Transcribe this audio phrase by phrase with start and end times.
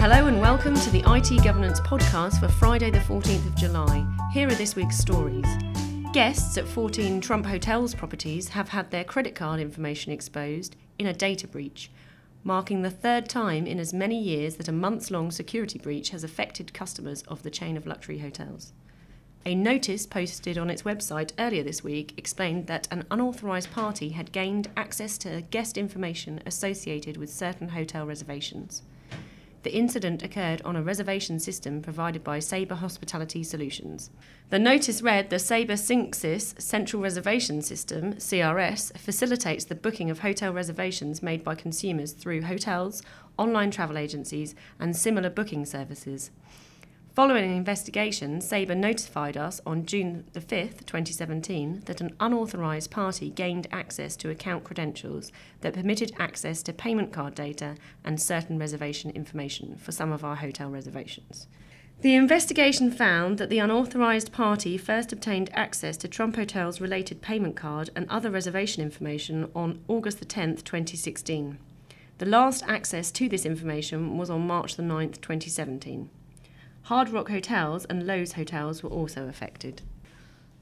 [0.00, 4.06] Hello and welcome to the IT Governance Podcast for Friday, the 14th of July.
[4.32, 5.44] Here are this week's stories.
[6.14, 11.12] Guests at 14 Trump Hotels properties have had their credit card information exposed in a
[11.12, 11.90] data breach,
[12.44, 16.24] marking the third time in as many years that a months long security breach has
[16.24, 18.72] affected customers of the chain of luxury hotels.
[19.44, 24.32] A notice posted on its website earlier this week explained that an unauthorised party had
[24.32, 28.80] gained access to guest information associated with certain hotel reservations.
[29.62, 34.10] The incident occurred on a reservation system provided by Sabre Hospitality Solutions.
[34.48, 40.54] The notice read the Sabre SynXis Central Reservation System, CRS, facilitates the booking of hotel
[40.54, 43.02] reservations made by consumers through hotels,
[43.36, 46.30] online travel agencies, and similar booking services.
[47.12, 53.30] Following an investigation, Sabre notified us on June the 5th, 2017, that an unauthorised party
[53.30, 59.10] gained access to account credentials that permitted access to payment card data and certain reservation
[59.10, 61.48] information for some of our hotel reservations.
[62.02, 67.56] The investigation found that the unauthorised party first obtained access to Trump Hotel's related payment
[67.56, 71.58] card and other reservation information on August the 10th, 2016.
[72.18, 76.08] The last access to this information was on March the 9th, 2017.
[76.82, 79.82] Hard Rock Hotels and Loews Hotels were also affected.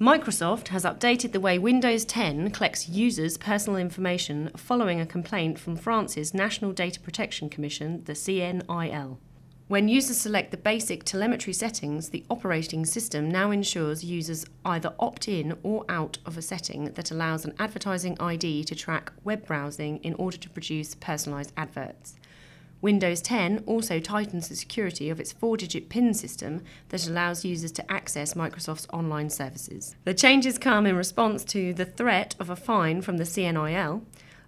[0.00, 5.76] Microsoft has updated the way Windows 10 collects users' personal information following a complaint from
[5.76, 9.18] France's National Data Protection Commission, the CNIL.
[9.66, 15.26] When users select the basic telemetry settings, the operating system now ensures users either opt
[15.26, 19.98] in or out of a setting that allows an advertising ID to track web browsing
[19.98, 22.16] in order to produce personalised adverts.
[22.84, 27.72] Windows 10 also tightens the security of its four digit PIN system that allows users
[27.72, 29.96] to access Microsoft's online services.
[30.04, 34.02] The changes come in response to the threat of a fine from the CNIL.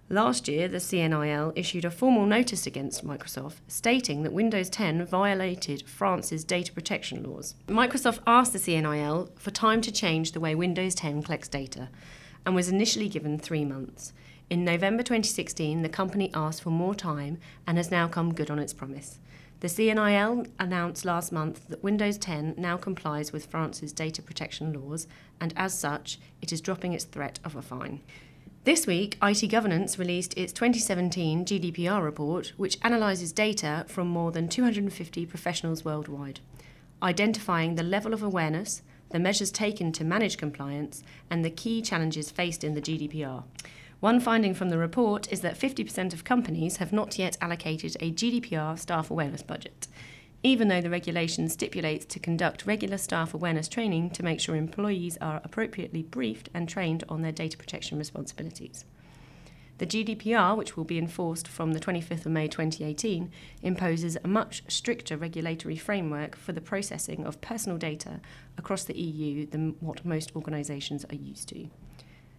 [0.07, 5.89] Last year, the CNIL issued a formal notice against Microsoft stating that Windows 10 violated
[5.89, 7.55] France's data protection laws.
[7.67, 11.89] Microsoft asked the CNIL for time to change the way Windows 10 collects data
[12.45, 14.13] and was initially given three months.
[14.49, 18.59] In November 2016, the company asked for more time and has now come good on
[18.59, 19.19] its promise.
[19.59, 25.05] The CNIL announced last month that Windows 10 now complies with France's data protection laws,
[25.41, 27.99] and as such, it is dropping its threat of a fine.
[28.63, 34.47] This week, IT Governance released its 2017 GDPR report, which analyses data from more than
[34.47, 36.39] 250 professionals worldwide,
[37.03, 42.31] identifying the level of awareness, the measures taken to manage compliance, and the key challenges
[42.31, 43.43] faced in the GDPR.
[43.99, 48.11] One finding from the report is that 50% of companies have not yet allocated a
[48.11, 49.87] GDPR staff awareness budget,
[50.43, 55.17] even though the regulation stipulates to conduct regular staff awareness training to make sure employees
[55.19, 58.85] are appropriately briefed and trained on their data protection responsibilities.
[59.79, 63.31] The GDPR, which will be enforced from the 25th of May 2018,
[63.63, 68.19] imposes a much stricter regulatory framework for the processing of personal data
[68.59, 71.67] across the EU than what most organisations are used to.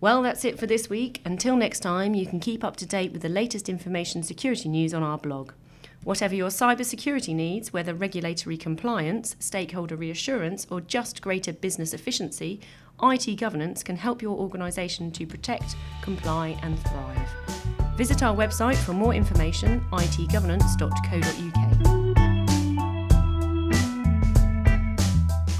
[0.00, 1.20] Well, that's it for this week.
[1.22, 4.94] Until next time, you can keep up to date with the latest information security news
[4.94, 5.52] on our blog.
[6.02, 12.58] Whatever your cybersecurity needs, whether regulatory compliance, stakeholder reassurance, or just greater business efficiency,
[13.02, 17.55] IT governance can help your organisation to protect, comply, and thrive.
[17.96, 21.95] Visit our website for more information itgovernance.co.uk.